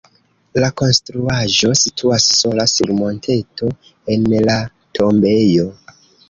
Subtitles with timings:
[0.61, 3.71] La konstruaĵo situas sola sur monteto
[4.15, 4.57] en la
[5.03, 5.69] tombejo.